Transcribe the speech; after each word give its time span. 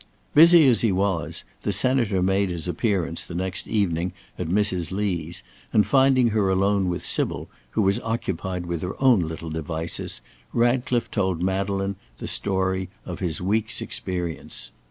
Busy 0.33 0.67
as 0.67 0.81
he 0.81 0.91
was, 0.91 1.43
the 1.61 1.71
Senator 1.71 2.23
made 2.23 2.49
his 2.49 2.67
appearance 2.67 3.23
the 3.23 3.35
next 3.35 3.67
evening 3.67 4.13
at 4.39 4.47
Mrs. 4.47 4.91
Lee's, 4.91 5.43
and 5.71 5.85
finding 5.85 6.29
her 6.29 6.49
alone 6.49 6.89
with 6.89 7.05
Sybil, 7.05 7.49
who 7.69 7.83
was 7.83 7.99
occupied 7.99 8.65
with 8.65 8.81
her 8.81 8.99
own 8.99 9.19
little 9.19 9.51
devices, 9.51 10.21
Ratcliffe 10.53 11.11
told 11.11 11.43
Madeleine 11.43 11.97
the 12.17 12.27
story 12.27 12.89
of 13.05 13.19
his 13.19 13.41
week's 13.41 13.79
experience. 13.79 14.71